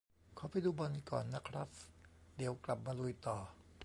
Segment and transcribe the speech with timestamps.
[0.37, 1.69] ขอไปดูบอลก่อนนะครัส
[2.35, 3.37] เดี๋ยวกลับมาลุยต่อ